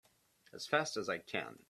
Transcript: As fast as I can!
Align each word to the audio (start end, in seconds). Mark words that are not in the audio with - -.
As 0.53 0.65
fast 0.65 0.97
as 0.97 1.09
I 1.09 1.19
can! 1.19 1.59